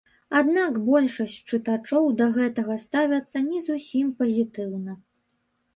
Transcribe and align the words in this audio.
Аднак 0.37 0.79
большасць 0.87 1.35
чытачоў 1.49 2.09
да 2.23 2.31
гэтага 2.39 2.79
ставяцца 2.87 3.47
не 3.53 3.65
зусім 3.71 4.13
пазітыўна. 4.25 5.01